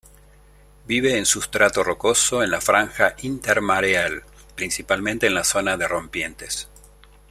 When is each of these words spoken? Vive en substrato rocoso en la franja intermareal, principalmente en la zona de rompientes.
Vive 0.87 1.19
en 1.19 1.27
substrato 1.27 1.83
rocoso 1.83 2.41
en 2.41 2.49
la 2.49 2.59
franja 2.59 3.13
intermareal, 3.19 4.23
principalmente 4.55 5.27
en 5.27 5.35
la 5.35 5.43
zona 5.43 5.77
de 5.77 5.87
rompientes. 5.87 6.67